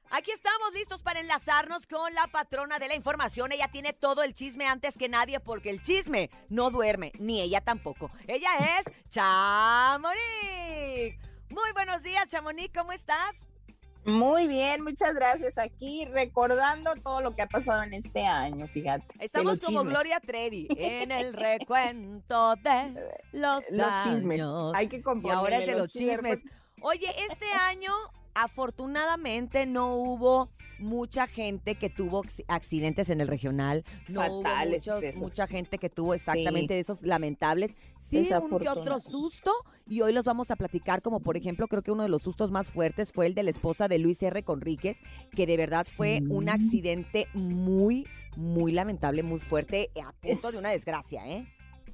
Aquí 0.10 0.32
estamos 0.32 0.74
listos 0.74 1.02
para 1.02 1.22
enlazarnos 1.22 1.88
con 1.88 2.14
la 2.14 2.28
patrona 2.28 2.78
de 2.78 2.90
la 2.90 2.96
información. 2.96 3.54
Ella 3.54 3.70
tiene 3.70 3.94
todo 3.94 4.24
el 4.24 4.34
chisme 4.34 4.68
antes 4.68 4.98
que 4.98 5.08
nadie 5.08 5.40
porque 5.40 5.70
el 5.70 5.82
chisme 5.82 6.30
no 6.50 6.72
duerme, 6.72 7.14
ni 7.20 7.40
ella 7.40 7.62
tampoco. 7.62 8.12
Ella 8.28 8.50
es 8.58 9.10
Chamonix. 9.10 10.18
Muy 11.50 11.72
buenos 11.72 12.04
días, 12.04 12.28
Chamonix, 12.28 12.70
¿cómo 12.78 12.92
estás? 12.92 13.47
Muy 14.08 14.48
bien, 14.48 14.84
muchas 14.84 15.14
gracias. 15.14 15.58
Aquí 15.58 16.06
recordando 16.06 16.96
todo 17.04 17.22
lo 17.22 17.36
que 17.36 17.42
ha 17.42 17.48
pasado 17.48 17.84
en 17.84 17.94
este 17.94 18.26
año, 18.26 18.66
fíjate. 18.68 19.06
Estamos 19.20 19.60
como 19.60 19.84
Gloria 19.84 20.22
Trevi 20.22 20.68
en 20.78 21.12
el 21.12 21.34
recuento 21.34 22.56
de 22.56 22.96
los, 23.34 23.64
los 23.70 24.04
chismes. 24.04 24.42
Hay 24.76 24.88
que 24.88 25.02
componer. 25.02 25.36
Y 25.36 25.38
ahora 25.38 25.58
es 25.60 25.66
de 25.68 25.78
los, 25.78 25.92
chismes. 25.92 26.40
Oye, 26.82 27.08
este 27.30 27.52
año 27.52 27.92
afortunadamente 28.34 29.66
no 29.66 29.96
hubo 29.96 30.50
mucha 30.80 31.28
gente 31.28 31.76
que 31.76 31.90
tuvo 31.90 32.24
accidentes 32.48 33.10
en 33.10 33.20
el 33.20 33.28
regional. 33.28 33.84
No 34.08 34.26
hubo 34.26 35.02
mucha 35.20 35.48
gente 35.48 35.80
que 35.80 35.90
tuvo 35.90 36.14
exactamente 36.14 36.76
de 36.76 36.80
esos 36.80 37.02
lamentables. 37.02 37.76
Sí, 38.10 38.30
un 38.32 38.60
que 38.60 38.70
otro 38.70 39.02
susto. 39.02 39.54
Y 39.90 40.02
hoy 40.02 40.12
los 40.12 40.26
vamos 40.26 40.52
a 40.52 40.56
platicar, 40.56 41.02
como 41.02 41.22
por 41.22 41.38
ejemplo, 41.38 41.68
creo 41.68 41.82
que 41.82 41.92
uno 41.92 42.04
de 42.04 42.10
los 42.10 42.22
sustos 42.22 42.52
más 42.52 42.70
fuertes 42.70 43.12
fue 43.12 43.26
el 43.26 43.34
de 43.34 43.44
la 43.44 43.52
esposa 43.52 43.88
de 43.88 44.00
Luis 44.00 44.22
R. 44.22 44.44
Conríquez, 44.44 44.98
que 45.32 45.46
de 45.46 45.56
verdad 45.56 45.86
fue 45.86 46.22
un 46.30 46.50
accidente 46.50 47.28
muy, 47.34 48.06
muy 48.36 48.74
lamentable, 48.74 49.24
muy 49.24 49.40
fuerte, 49.40 49.90
a 50.04 50.12
punto 50.12 50.52
de 50.52 50.58
una 50.60 50.70
desgracia, 50.70 51.26
¿eh? 51.28 51.48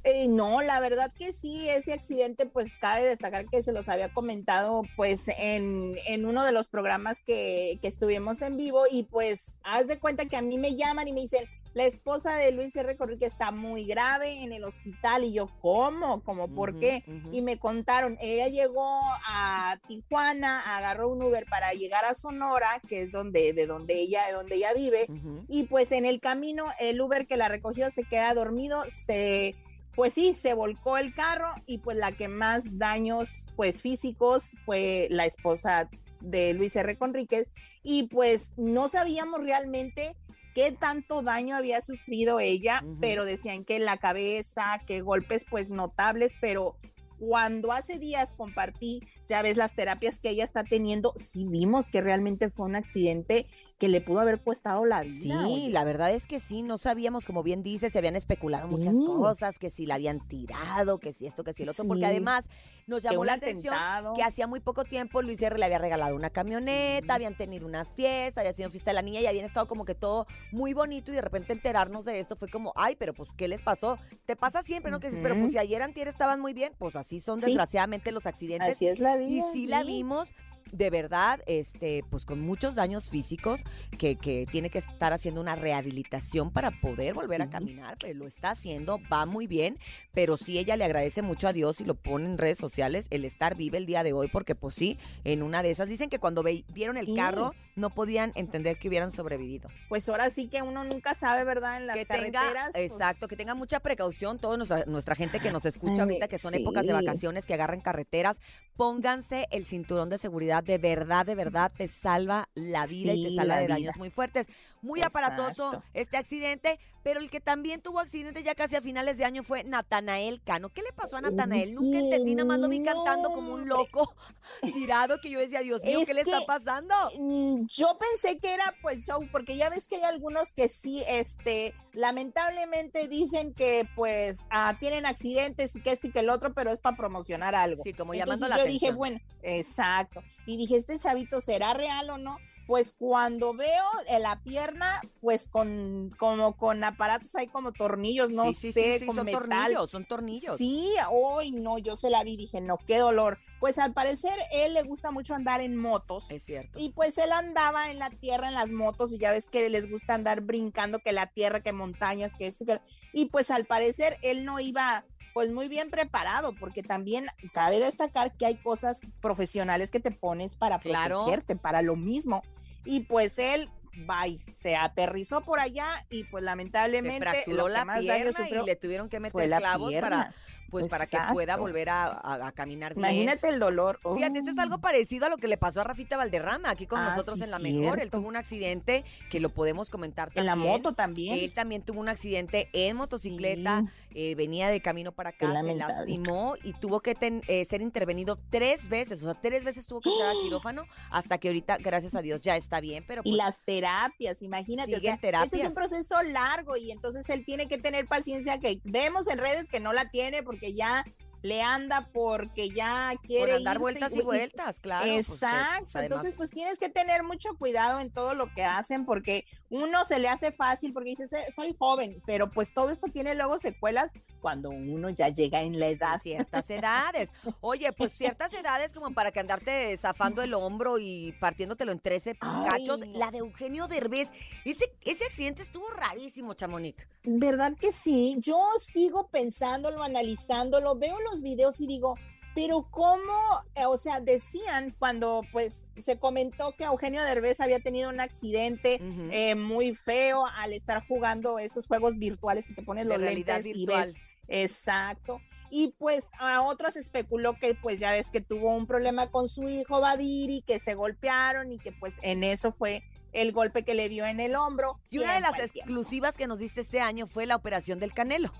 Eh, 0.05 0.27
no, 0.27 0.61
la 0.61 0.81
verdad 0.81 1.13
que 1.13 1.31
sí, 1.31 1.69
ese 1.69 1.93
accidente, 1.93 2.45
pues 2.45 2.75
cabe 2.75 3.05
destacar 3.05 3.45
que 3.45 3.63
se 3.63 3.71
los 3.71 3.87
había 3.87 4.09
comentado, 4.09 4.83
pues 4.97 5.29
en, 5.37 5.95
en 6.07 6.25
uno 6.25 6.43
de 6.43 6.51
los 6.51 6.67
programas 6.67 7.21
que, 7.21 7.79
que, 7.81 7.87
estuvimos 7.87 8.41
en 8.41 8.57
vivo 8.57 8.83
y 8.91 9.03
pues 9.03 9.59
haz 9.63 9.87
de 9.87 9.99
cuenta 9.99 10.25
que 10.25 10.35
a 10.35 10.41
mí 10.41 10.57
me 10.57 10.75
llaman 10.75 11.07
y 11.07 11.13
me 11.13 11.21
dicen, 11.21 11.45
la 11.73 11.85
esposa 11.85 12.35
de 12.35 12.51
Luis 12.51 12.75
R. 12.75 12.95
que 13.17 13.25
está 13.25 13.51
muy 13.51 13.85
grave 13.85 14.43
en 14.43 14.53
el 14.53 14.63
hospital 14.63 15.23
y 15.23 15.33
yo, 15.33 15.47
¿cómo? 15.61 16.21
¿Cómo? 16.23 16.47
¿Por 16.47 16.79
qué? 16.79 17.03
Y 17.31 17.41
me 17.41 17.57
contaron, 17.57 18.17
ella 18.21 18.47
llegó 18.47 19.01
a 19.27 19.79
Tijuana, 19.87 20.77
agarró 20.77 21.09
un 21.09 21.23
Uber 21.23 21.45
para 21.49 21.73
llegar 21.73 22.05
a 22.05 22.15
Sonora, 22.15 22.81
que 22.87 23.01
es 23.01 23.11
donde, 23.11 23.53
de 23.53 23.65
donde 23.65 23.99
ella, 23.99 24.27
de 24.27 24.33
donde 24.33 24.55
ella 24.55 24.73
vive, 24.73 25.07
y 25.47 25.63
pues 25.63 25.91
en 25.91 26.05
el 26.05 26.19
camino 26.19 26.65
el 26.79 27.01
Uber 27.01 27.25
que 27.25 27.37
la 27.37 27.49
recogió 27.49 27.89
se 27.91 28.03
queda 28.03 28.33
dormido, 28.33 28.83
se 28.89 29.55
pues 29.95 30.13
sí, 30.13 30.33
se 30.33 30.55
volcó 30.55 30.97
el 30.97 31.13
carro 31.13 31.53
y 31.67 31.77
pues 31.77 31.97
la 31.97 32.11
que 32.13 32.27
más 32.27 32.79
daños 32.79 33.45
pues 33.55 33.83
físicos 33.83 34.49
fue 34.61 35.07
la 35.11 35.27
esposa 35.27 35.87
de 36.19 36.53
Luis 36.53 36.75
R. 36.75 36.97
Conríquez 36.97 37.47
y 37.83 38.03
pues 38.03 38.53
no 38.57 38.89
sabíamos 38.89 39.43
realmente 39.43 40.15
qué 40.53 40.71
tanto 40.71 41.21
daño 41.21 41.55
había 41.55 41.81
sufrido 41.81 42.39
ella, 42.39 42.83
pero 42.99 43.25
decían 43.25 43.65
que 43.65 43.75
en 43.75 43.85
la 43.85 43.97
cabeza, 43.97 44.81
que 44.85 45.01
golpes 45.01 45.45
pues 45.49 45.69
notables, 45.69 46.33
pero 46.39 46.77
cuando 47.19 47.71
hace 47.71 47.99
días 47.99 48.33
compartí, 48.33 49.01
ya 49.27 49.41
ves 49.41 49.57
las 49.57 49.75
terapias 49.75 50.19
que 50.19 50.29
ella 50.29 50.43
está 50.43 50.63
teniendo, 50.63 51.13
sí 51.17 51.45
vimos 51.47 51.89
que 51.89 52.01
realmente 52.01 52.49
fue 52.49 52.65
un 52.65 52.75
accidente 52.75 53.47
que 53.77 53.89
le 53.89 54.01
pudo 54.01 54.19
haber 54.19 54.41
costado 54.41 54.85
la 54.85 55.01
vida. 55.01 55.45
Sí, 55.45 55.69
la 55.69 55.83
verdad 55.83 56.13
es 56.13 56.25
que 56.25 56.39
sí, 56.39 56.63
no 56.63 56.77
sabíamos, 56.77 57.25
como 57.25 57.43
bien 57.43 57.63
dice, 57.63 57.89
se 57.89 57.97
habían 57.97 58.15
especulado 58.15 58.67
muchas 58.67 58.95
cosas, 58.95 59.59
que 59.59 59.69
si 59.69 59.85
la 59.85 59.95
habían 59.95 60.25
tirado, 60.27 60.99
que 60.99 61.11
si 61.11 61.25
esto, 61.25 61.43
que 61.43 61.53
si 61.53 61.63
el 61.63 61.69
otro, 61.69 61.85
porque 61.85 62.05
además 62.05 62.47
nos 62.87 63.03
llamó 63.03 63.23
la 63.23 63.33
atención 63.33 63.73
que 64.15 64.23
hacía 64.23 64.47
muy 64.47 64.59
poco 64.59 64.83
tiempo 64.83 65.21
Luis 65.21 65.41
R. 65.41 65.57
le 65.57 65.65
había 65.65 65.77
regalado 65.77 66.15
una 66.15 66.29
camioneta, 66.29 67.13
habían 67.13 67.35
tenido 67.35 67.65
una 67.65 67.85
fiesta, 67.85 68.41
había 68.41 68.53
sido 68.53 68.69
fiesta 68.69 68.91
de 68.91 68.95
la 68.95 69.01
niña 69.01 69.21
y 69.21 69.27
habían 69.27 69.45
estado 69.45 69.67
como 69.67 69.85
que 69.85 69.95
todo 69.95 70.27
muy 70.51 70.73
bonito 70.73 71.11
y 71.11 71.15
de 71.15 71.21
repente 71.21 71.53
enterarnos 71.53 72.05
de 72.05 72.19
esto 72.19 72.35
fue 72.35 72.49
como, 72.49 72.73
ay, 72.75 72.95
pero 72.97 73.13
pues, 73.13 73.29
¿qué 73.37 73.47
les 73.47 73.61
pasó? 73.61 73.97
Te 74.25 74.35
pasa 74.35 74.63
siempre, 74.63 74.91
¿no? 74.91 74.99
Que 74.99 75.09
pero 75.11 75.39
pues 75.39 75.51
si 75.51 75.57
ayer 75.57 75.81
antier 75.81 76.07
estaban 76.07 76.39
muy 76.39 76.53
bien, 76.53 76.73
pues 76.77 76.95
así 76.95 77.19
son 77.19 77.39
desgraciadamente 77.39 78.11
los 78.11 78.25
accidentes. 78.25 78.71
Así 78.71 78.87
es 78.87 78.99
la 78.99 79.12
Y 79.21 79.41
sí 79.53 79.67
la 79.67 79.83
vimos 79.83 80.33
de 80.73 80.89
verdad, 80.89 81.39
este, 81.45 82.03
pues 82.09 82.25
con 82.25 82.41
muchos 82.41 82.75
daños 82.75 83.09
físicos, 83.09 83.63
que, 83.97 84.15
que 84.15 84.47
tiene 84.49 84.69
que 84.69 84.79
estar 84.79 85.13
haciendo 85.13 85.39
una 85.39 85.55
rehabilitación 85.55 86.51
para 86.51 86.71
poder 86.71 87.13
volver 87.13 87.43
a 87.43 87.49
caminar, 87.49 87.97
pues 87.99 88.15
lo 88.15 88.25
está 88.25 88.51
haciendo, 88.51 88.99
va 89.11 89.25
muy 89.25 89.45
bien, 89.45 89.77
pero 90.13 90.35
sí 90.35 90.57
ella 90.57 90.75
le 90.75 90.85
agradece 90.85 91.21
mucho 91.21 91.47
a 91.47 91.53
Dios 91.53 91.79
y 91.79 91.85
lo 91.85 91.93
pone 91.93 92.25
en 92.25 92.37
redes 92.39 92.57
sociales 92.57 93.07
el 93.11 93.23
estar 93.23 93.55
viva 93.55 93.77
el 93.77 93.85
día 93.85 94.03
de 94.03 94.13
hoy, 94.13 94.29
porque 94.29 94.55
pues 94.55 94.73
sí, 94.73 94.97
en 95.23 95.43
una 95.43 95.61
de 95.61 95.69
esas 95.69 95.87
dicen 95.87 96.09
que 96.09 96.17
cuando 96.17 96.43
vieron 96.43 96.97
el 96.97 97.15
carro 97.15 97.53
no 97.75 97.91
podían 97.91 98.31
entender 98.35 98.77
que 98.77 98.87
hubieran 98.87 99.11
sobrevivido. 99.11 99.69
Pues 99.89 100.09
ahora 100.09 100.29
sí 100.29 100.47
que 100.47 100.61
uno 100.61 100.83
nunca 100.83 101.13
sabe, 101.15 101.43
¿verdad? 101.43 101.77
En 101.77 101.87
las 101.87 101.95
que 101.95 102.05
carreteras. 102.05 102.71
Pues 102.71 102.91
exacto, 102.91 103.27
que 103.27 103.35
tenga 103.35 103.53
mucha 103.53 103.79
precaución, 103.79 104.39
toda 104.39 104.57
nuestra, 104.57 104.85
nuestra 104.85 105.15
gente 105.15 105.39
que 105.39 105.51
nos 105.51 105.65
escucha 105.65 106.03
ahorita, 106.03 106.27
que 106.27 106.37
son 106.37 106.53
épocas 106.55 106.85
de 106.85 106.93
vacaciones, 106.93 107.45
que 107.45 107.53
agarren 107.53 107.81
carreteras, 107.81 108.39
pónganse 108.75 109.47
el 109.51 109.65
cinturón 109.65 110.09
de 110.09 110.17
seguridad 110.17 110.62
de 110.63 110.77
verdad, 110.77 111.25
de 111.25 111.35
verdad 111.35 111.71
te 111.75 111.87
salva 111.87 112.49
la 112.55 112.85
vida 112.85 113.13
y 113.13 113.23
te 113.23 113.35
salva 113.35 113.57
de 113.57 113.67
daños 113.67 113.95
muy 113.97 114.09
fuertes. 114.09 114.47
Muy 114.81 115.01
aparatoso 115.01 115.81
este 115.93 116.17
accidente, 116.17 116.77
pero 117.03 117.21
el 117.21 117.29
que 117.29 117.39
también 117.39 117.81
tuvo 117.81 118.01
accidente 118.01 118.43
ya 118.43 118.53
casi 118.53 118.75
a 118.75 118.81
finales 118.81 119.17
de 119.17 119.23
año 119.23 119.41
fue 119.41 119.63
Natanael 119.63 120.41
Cano. 120.43 120.69
¿Qué 120.69 120.81
le 120.81 120.91
pasó 120.91 121.15
a 121.15 121.21
Natanael? 121.21 121.73
Nunca 121.73 121.99
entendí, 121.99 122.35
nada 122.35 122.47
más 122.47 122.59
lo 122.59 122.67
vi 122.67 122.83
cantando 122.83 123.29
como 123.31 123.53
un 123.53 123.69
loco 123.69 124.13
tirado 124.61 125.17
que 125.21 125.29
yo 125.29 125.39
decía, 125.39 125.61
Dios 125.61 125.83
mío, 125.85 125.99
¿qué 126.05 126.13
le 126.13 126.21
está 126.21 126.41
pasando? 126.45 126.93
Mm, 127.17 127.65
yo 127.67 127.97
pensé 127.97 128.37
que 128.39 128.53
era 128.53 128.75
pues 128.81 129.05
show, 129.05 129.25
porque 129.31 129.55
ya 129.55 129.69
ves 129.69 129.87
que 129.87 129.95
hay 129.95 130.03
algunos 130.03 130.51
que 130.51 130.67
sí, 130.67 131.01
este, 131.07 131.73
lamentablemente 131.93 133.07
dicen 133.07 133.53
que 133.53 133.87
pues 133.95 134.47
ah, 134.49 134.75
tienen 134.81 135.05
accidentes 135.05 135.77
y 135.77 135.81
que 135.81 135.91
esto 135.91 136.07
y 136.07 136.11
que 136.11 136.19
el 136.19 136.29
otro, 136.29 136.53
pero 136.53 136.71
es 136.71 136.79
para 136.79 136.97
promocionar 136.97 137.55
algo. 137.55 137.83
Sí, 137.83 137.93
como 137.93 138.13
llamando 138.13 138.45
Entonces, 138.45 138.65
yo 138.65 138.71
dije, 138.71 138.91
bueno, 138.91 139.19
exacto. 139.41 140.21
Y 140.45 140.57
dije, 140.57 140.75
¿este 140.75 140.97
chavito 140.97 141.41
será 141.41 141.73
real 141.73 142.09
o 142.09 142.17
no? 142.17 142.37
Pues 142.65 142.95
cuando 142.97 143.53
veo 143.53 143.83
la 144.21 144.41
pierna, 144.41 145.01
pues 145.19 145.47
con 145.49 146.11
como 146.17 146.55
con 146.55 146.81
aparatos 146.83 147.35
ahí 147.35 147.47
como 147.47 147.73
tornillos, 147.73 148.29
no 148.29 148.53
sé, 148.53 149.03
con 149.05 149.17
son 149.17 149.27
tornillos, 149.27 149.89
son 149.89 150.05
tornillos. 150.05 150.57
Sí, 150.57 150.89
hoy 151.11 151.51
no, 151.51 151.77
yo 151.77 151.97
se 151.97 152.09
la 152.09 152.23
vi, 152.23 152.37
dije, 152.37 152.61
no, 152.61 152.77
qué 152.77 152.99
dolor. 152.99 153.37
Pues 153.59 153.79
al 153.79 153.93
parecer 153.93 154.33
él 154.53 154.73
le 154.73 154.83
gusta 154.83 155.11
mucho 155.11 155.33
andar 155.33 155.61
en 155.61 155.75
motos. 155.75 156.31
Es 156.31 156.43
cierto. 156.43 156.79
Y 156.79 156.89
pues 156.89 157.17
él 157.17 157.31
andaba 157.31 157.91
en 157.91 157.99
la 157.99 158.09
tierra, 158.09 158.47
en 158.49 158.53
las 158.53 158.71
motos, 158.71 159.13
y 159.13 159.19
ya 159.19 159.31
ves 159.31 159.49
que 159.49 159.69
les 159.69 159.89
gusta 159.89 160.13
andar 160.13 160.41
brincando, 160.41 160.99
que 160.99 161.13
la 161.13 161.27
tierra, 161.27 161.61
que 161.61 161.71
montañas, 161.71 162.33
que 162.33 162.47
esto, 162.47 162.65
que... 162.65 162.81
Y 163.13 163.27
pues 163.27 163.51
al 163.51 163.65
parecer 163.65 164.17
él 164.21 164.43
no 164.43 164.59
iba 164.59 165.05
pues 165.33 165.51
muy 165.51 165.67
bien 165.67 165.89
preparado, 165.89 166.53
porque 166.53 166.83
también 166.83 167.25
cabe 167.53 167.79
destacar 167.79 168.35
que 168.37 168.45
hay 168.45 168.55
cosas 168.55 169.01
profesionales 169.19 169.91
que 169.91 169.99
te 169.99 170.11
pones 170.11 170.55
para 170.55 170.79
protegerte, 170.79 171.55
para 171.55 171.81
lo 171.81 171.95
mismo. 171.95 172.43
Y 172.85 173.01
pues 173.01 173.39
él, 173.39 173.69
bye, 174.07 174.39
se 174.51 174.75
aterrizó 174.75 175.41
por 175.41 175.59
allá 175.59 175.87
y 176.09 176.25
pues 176.25 176.43
lamentablemente 176.43 177.25
se 177.25 177.31
fracturó 177.31 177.67
la 177.67 177.85
pierna 177.99 178.49
y 178.49 178.65
le 178.65 178.75
tuvieron 178.75 179.09
que 179.09 179.19
meter 179.19 179.49
clavos 179.57 179.93
para 179.95 180.33
pues 180.81 180.91
para 180.91 181.05
que 181.05 181.17
pueda 181.33 181.55
volver 181.55 181.89
a, 181.89 182.51
caminar 182.55 182.93
bien. 182.93 183.05
Imagínate 183.05 183.49
el 183.49 183.59
dolor. 183.59 183.99
Fíjate, 184.15 184.39
esto 184.39 184.51
es 184.51 184.57
algo 184.57 184.79
parecido 184.79 185.25
a 185.25 185.29
lo 185.29 185.37
que 185.37 185.47
le 185.47 185.57
pasó 185.57 185.81
a 185.81 185.83
Rafita 185.83 186.17
Valderrama 186.17 186.69
aquí 186.69 186.85
con 186.85 186.99
ah, 186.99 187.09
nosotros 187.09 187.41
en 187.41 187.51
La 187.51 187.59
Mejor. 187.59 187.99
Él 187.99 188.09
tuvo 188.09 188.27
un 188.27 188.35
accidente 188.35 189.03
que 189.29 189.39
lo 189.39 189.49
podemos 189.49 189.89
comentar 189.89 190.29
también. 190.29 190.41
En 190.41 190.45
la 190.45 190.55
moto 190.55 190.91
también. 190.91 191.39
Él 191.39 191.53
también 191.53 191.83
tuvo 191.83 191.99
un 191.99 192.09
accidente 192.09 192.69
en 192.73 192.97
motocicleta 192.97 193.83
eh, 194.15 194.35
venía 194.35 194.69
de 194.69 194.79
camino 194.79 195.11
para 195.11 195.29
acá, 195.29 195.59
se 195.61 195.75
lastimó 195.75 196.55
y 196.63 196.73
tuvo 196.73 196.99
que 196.99 197.17
eh, 197.47 197.65
ser 197.65 197.81
intervenido 197.81 198.37
tres 198.51 198.87
veces, 198.87 199.23
o 199.23 199.25
sea, 199.25 199.41
tres 199.41 199.63
veces 199.63 199.87
tuvo 199.87 200.01
que 200.01 200.09
entrar 200.09 200.29
al 200.29 200.37
quirófano 200.43 200.85
hasta 201.09 201.39
que 201.39 201.47
ahorita, 201.47 201.77
gracias 201.77 202.13
a 202.13 202.21
Dios, 202.21 202.41
ya 202.41 202.55
está 202.55 202.79
bien. 202.79 203.03
Pero 203.07 203.21
y 203.25 203.31
pues 203.31 203.37
las 203.37 203.63
terapias, 203.63 204.43
imagínate, 204.43 204.95
o 204.95 204.99
sea, 204.99 205.15
este 205.43 205.61
es 205.61 205.65
un 205.65 205.73
proceso 205.73 206.21
largo 206.21 206.77
y 206.77 206.91
entonces 206.91 207.27
él 207.29 207.43
tiene 207.43 207.67
que 207.67 207.79
tener 207.79 208.07
paciencia 208.07 208.59
que 208.59 208.81
vemos 208.83 209.27
en 209.27 209.39
redes 209.39 209.67
que 209.67 209.79
no 209.79 209.93
la 209.93 210.09
tiene 210.11 210.43
porque 210.43 210.62
ya 210.71 211.03
le 211.41 211.61
anda 211.61 212.09
porque 212.13 212.69
ya 212.69 213.13
quiere 213.21 213.61
dar 213.61 213.77
vueltas 213.77 214.15
y, 214.15 214.21
vueltas, 214.21 214.79
claro. 214.79 215.05
Pues, 215.05 215.27
Exacto. 215.27 215.99
Entonces, 215.99 216.35
pues 216.35 216.51
tienes 216.51 216.79
que 216.79 216.87
tener 216.87 217.23
mucho 217.23 217.49
cuidado 217.57 217.99
en 217.99 218.11
todo 218.11 218.33
lo 218.33 218.47
que 218.53 218.63
hacen 218.63 219.05
porque 219.05 219.45
uno 219.73 220.05
se 220.05 220.19
le 220.19 220.29
hace 220.29 220.51
fácil 220.51 220.93
porque 220.93 221.09
dices, 221.09 221.31
soy 221.55 221.75
joven, 221.79 222.21
pero 222.27 222.51
pues 222.51 222.71
todo 222.75 222.91
esto 222.91 223.07
tiene 223.07 223.33
luego 223.33 223.57
secuelas 223.57 224.13
cuando 224.39 224.69
uno 224.69 225.09
ya 225.09 225.29
llega 225.29 225.63
en 225.63 225.79
la 225.79 225.87
edad. 225.87 226.21
ciertas 226.21 226.69
edades. 226.69 227.31
Oye, 227.59 227.91
pues 227.91 228.13
ciertas 228.13 228.53
edades 228.53 228.93
como 228.93 229.15
para 229.15 229.31
que 229.31 229.39
andarte 229.39 229.97
zafando 229.97 230.43
el 230.43 230.53
hombro 230.53 230.99
y 230.99 231.33
partiéndotelo 231.39 231.91
en 231.91 231.99
13 231.99 232.35
cachos. 232.35 232.99
La 233.07 233.31
de 233.31 233.39
Eugenio 233.39 233.87
Derbez, 233.87 234.29
ese, 234.63 234.93
ese 235.01 235.25
accidente 235.25 235.63
estuvo 235.63 235.89
rarísimo, 235.89 236.53
Chamonix. 236.53 237.07
¿Verdad 237.23 237.73
que 237.79 237.91
sí? 237.91 238.35
Yo 238.39 238.59
sigo 238.77 239.29
pensándolo, 239.29 240.03
analizándolo, 240.03 240.95
veo 240.95 241.19
los 241.21 241.41
videos 241.41 241.81
y 241.81 241.87
digo, 241.87 242.15
pero 242.55 242.87
cómo, 242.89 243.33
eh, 243.75 243.85
o 243.85 243.97
sea, 243.97 244.19
decían 244.19 244.95
cuando 244.99 245.41
pues 245.51 245.91
se 245.99 246.17
comentó 246.17 246.73
que 246.77 246.83
Eugenio 246.85 247.23
Derbez 247.23 247.59
había 247.59 247.79
tenido 247.79 248.09
un 248.09 248.19
accidente 248.19 248.99
eh, 249.31 249.55
muy 249.55 249.95
feo 249.95 250.45
al 250.45 250.73
estar 250.73 251.05
jugando 251.07 251.59
esos 251.59 251.87
juegos 251.87 252.17
virtuales 252.17 252.65
que 252.65 252.73
te 252.73 252.83
pones 252.83 253.05
los 253.05 253.19
lentes 253.19 253.65
y 253.65 253.85
ves. 253.85 254.15
Exacto. 254.47 255.41
Y 255.69 255.95
pues 255.97 256.29
a 256.37 256.61
otros 256.61 256.95
especuló 256.95 257.57
que 257.57 257.73
pues 257.73 257.99
ya 257.99 258.11
ves 258.11 258.29
que 258.29 258.41
tuvo 258.41 258.75
un 258.75 258.85
problema 258.85 259.31
con 259.31 259.49
su 259.49 259.67
hijo 259.67 259.99
Badiri, 259.99 260.61
que 260.61 260.79
se 260.79 260.93
golpearon 260.93 261.71
y 261.71 261.79
que 261.79 261.91
pues 261.91 262.13
en 262.21 262.43
eso 262.43 262.71
fue 262.71 263.03
el 263.31 263.51
golpe 263.51 263.83
que 263.83 263.95
le 263.95 264.09
dio 264.09 264.25
en 264.27 264.39
el 264.39 264.55
hombro. 264.55 264.99
Y 265.09 265.17
una 265.17 265.33
de 265.33 265.41
las 265.41 265.59
exclusivas 265.59 266.37
que 266.37 266.45
nos 266.45 266.59
diste 266.59 266.81
este 266.81 266.99
año 266.99 267.25
fue 267.25 267.47
la 267.47 267.55
operación 267.55 267.99
del 267.99 268.13
Canelo. 268.13 268.53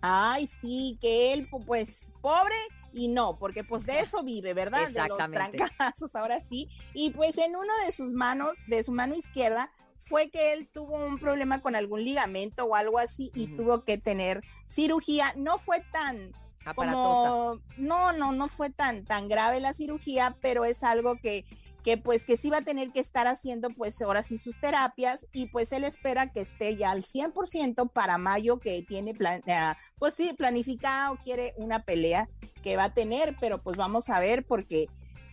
Ay, 0.00 0.46
sí, 0.46 0.96
que 1.00 1.32
él, 1.32 1.48
pues, 1.66 2.10
pobre 2.20 2.54
y 2.92 3.08
no, 3.08 3.38
porque 3.38 3.64
pues 3.64 3.84
de 3.84 4.00
eso 4.00 4.22
vive, 4.22 4.54
¿verdad? 4.54 4.88
De 4.88 5.08
los 5.08 5.30
trancazos, 5.30 6.14
ahora 6.16 6.40
sí. 6.40 6.68
Y 6.94 7.10
pues 7.10 7.38
en 7.38 7.54
uno 7.54 7.72
de 7.84 7.92
sus 7.92 8.14
manos, 8.14 8.64
de 8.66 8.82
su 8.82 8.92
mano 8.92 9.14
izquierda, 9.14 9.70
fue 9.96 10.30
que 10.30 10.52
él 10.52 10.68
tuvo 10.72 10.96
un 11.04 11.18
problema 11.18 11.60
con 11.60 11.74
algún 11.74 12.04
ligamento 12.04 12.64
o 12.64 12.74
algo 12.74 12.98
así 12.98 13.30
y 13.34 13.48
tuvo 13.56 13.84
que 13.84 13.98
tener 13.98 14.42
cirugía. 14.66 15.32
No 15.36 15.58
fue 15.58 15.80
tan 15.92 16.32
como, 16.74 17.60
no, 17.76 18.12
no, 18.12 18.32
no 18.32 18.48
fue 18.48 18.70
tan, 18.70 19.04
tan 19.04 19.28
grave 19.28 19.60
la 19.60 19.72
cirugía, 19.72 20.36
pero 20.40 20.64
es 20.64 20.82
algo 20.82 21.16
que 21.16 21.44
que 21.84 21.96
pues 21.96 22.24
que 22.24 22.36
sí 22.36 22.50
va 22.50 22.58
a 22.58 22.62
tener 22.62 22.90
que 22.90 23.00
estar 23.00 23.26
haciendo 23.26 23.70
pues 23.70 24.00
ahora 24.02 24.22
sí 24.22 24.38
sus 24.38 24.60
terapias 24.60 25.26
y 25.32 25.46
pues 25.46 25.72
él 25.72 25.84
espera 25.84 26.32
que 26.32 26.40
esté 26.40 26.76
ya 26.76 26.90
al 26.90 27.02
100% 27.02 27.90
para 27.92 28.18
mayo 28.18 28.58
que 28.58 28.82
tiene 28.82 29.14
plan, 29.14 29.42
eh, 29.46 29.74
pues 29.98 30.14
sí 30.14 30.32
planificado, 30.34 31.16
quiere 31.22 31.54
una 31.56 31.84
pelea 31.84 32.28
que 32.62 32.76
va 32.76 32.84
a 32.84 32.94
tener, 32.94 33.36
pero 33.40 33.62
pues 33.62 33.76
vamos 33.76 34.10
a 34.10 34.20
ver 34.20 34.44
porque 34.44 34.86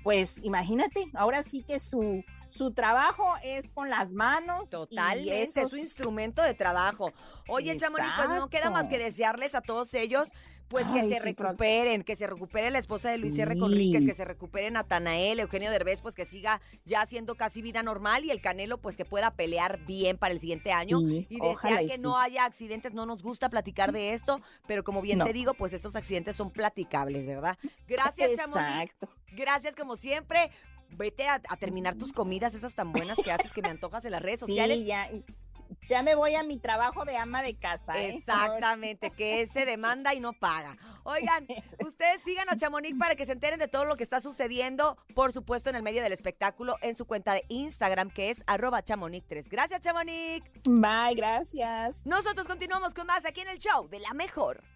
pues 0.03 0.37
imagínate, 0.43 1.05
ahora 1.15 1.41
sí 1.41 1.63
que 1.63 1.79
su 1.79 2.23
su 2.55 2.71
trabajo 2.71 3.33
es 3.43 3.69
con 3.69 3.89
las 3.89 4.13
manos. 4.13 4.69
Totalmente, 4.69 5.43
es 5.43 5.69
su 5.69 5.75
instrumento 5.75 6.41
de 6.41 6.53
trabajo. 6.53 7.11
Oye, 7.49 7.75
Chamonix, 7.75 8.07
pues 8.15 8.29
no 8.29 8.49
queda 8.49 8.69
más 8.69 8.87
que 8.87 8.97
desearles 8.97 9.55
a 9.55 9.61
todos 9.61 9.93
ellos 9.93 10.29
pues 10.67 10.85
que 10.87 11.15
se 11.15 11.19
recuperen, 11.19 12.03
que 12.03 12.15
se 12.15 12.27
recupere 12.27 12.71
la 12.71 12.79
esposa 12.79 13.09
de 13.09 13.19
Luis 13.19 13.37
R. 13.37 13.57
Conríquez, 13.57 14.05
que 14.05 14.13
se 14.13 14.25
recupere 14.25 14.71
Natanael, 14.71 15.39
Eugenio 15.39 15.69
Derbez, 15.69 16.01
pues 16.01 16.15
que 16.15 16.25
siga 16.25 16.61
ya 16.85 17.01
haciendo 17.01 17.35
casi 17.35 17.61
vida 17.61 17.83
normal 17.83 18.25
y 18.25 18.31
el 18.31 18.41
Canelo 18.41 18.79
pues 18.79 18.97
que 18.97 19.05
pueda 19.05 19.31
pelear 19.31 19.85
bien 19.85 20.17
para 20.17 20.33
el 20.33 20.39
siguiente 20.39 20.71
año 20.71 20.99
y 21.01 21.39
desear 21.39 21.85
que 21.85 21.97
no 21.99 22.17
haya 22.17 22.45
accidentes, 22.45 22.93
no 22.93 23.05
nos 23.05 23.21
gusta 23.21 23.49
platicar 23.49 23.91
de 23.91 24.13
esto, 24.13 24.41
pero 24.67 24.83
como 24.83 25.01
bien 25.01 25.19
te 25.19 25.33
digo, 25.33 25.53
pues 25.53 25.73
estos 25.73 25.95
accidentes 25.95 26.35
son 26.35 26.51
platicables, 26.51 27.25
¿verdad? 27.25 27.57
Gracias, 27.87 28.31
Exacto. 28.31 29.07
Gracias 29.31 29.75
como 29.75 29.95
siempre. 29.95 30.51
Vete 30.97 31.27
a, 31.27 31.39
terminar 31.59 31.95
tus 31.95 32.13
comidas, 32.13 32.53
esas 32.53 32.75
tan 32.75 32.91
buenas 32.93 33.17
que 33.17 33.31
haces 33.31 33.51
que 33.51 33.61
me 33.61 33.69
antojas 33.69 34.05
en 34.05 34.11
las 34.11 34.21
redes 34.21 34.41
sociales. 34.41 34.77
Sí, 34.77 34.85
ya 34.85 35.09
ya 35.85 36.03
me 36.03 36.15
voy 36.15 36.35
a 36.35 36.43
mi 36.43 36.57
trabajo 36.57 37.05
de 37.05 37.17
ama 37.17 37.41
de 37.41 37.55
casa. 37.55 38.01
¿eh? 38.01 38.15
Exactamente, 38.15 39.11
que 39.11 39.47
se 39.47 39.65
demanda 39.65 40.13
y 40.13 40.19
no 40.19 40.33
paga. 40.33 40.77
Oigan, 41.03 41.47
ustedes 41.85 42.21
sigan 42.23 42.49
a 42.49 42.55
Chamonix 42.55 42.97
para 42.97 43.15
que 43.15 43.25
se 43.25 43.33
enteren 43.33 43.59
de 43.59 43.67
todo 43.67 43.85
lo 43.85 43.95
que 43.95 44.03
está 44.03 44.19
sucediendo, 44.19 44.97
por 45.13 45.31
supuesto, 45.33 45.69
en 45.69 45.75
el 45.75 45.83
medio 45.83 46.01
del 46.01 46.13
espectáculo, 46.13 46.77
en 46.81 46.95
su 46.95 47.05
cuenta 47.05 47.33
de 47.33 47.45
Instagram, 47.49 48.09
que 48.09 48.31
es 48.31 48.43
arroba 48.47 48.83
chamonix3. 48.83 49.45
Gracias, 49.47 49.81
Chamonix. 49.81 50.43
Bye, 50.63 51.15
gracias. 51.15 52.05
Nosotros 52.07 52.47
continuamos 52.47 52.93
con 52.93 53.05
más 53.07 53.25
aquí 53.25 53.41
en 53.41 53.49
el 53.49 53.59
show 53.59 53.87
de 53.87 53.99
La 53.99 54.13
Mejor. 54.13 54.74